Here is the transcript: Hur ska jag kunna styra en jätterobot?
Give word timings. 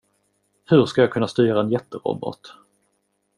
Hur 0.65 0.85
ska 0.85 1.01
jag 1.01 1.11
kunna 1.11 1.27
styra 1.27 1.59
en 1.61 1.71
jätterobot? 1.71 2.53